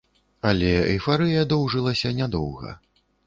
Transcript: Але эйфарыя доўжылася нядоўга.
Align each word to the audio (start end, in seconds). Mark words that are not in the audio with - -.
Але 0.51 0.71
эйфарыя 0.93 1.43
доўжылася 1.53 2.13
нядоўга. 2.21 2.73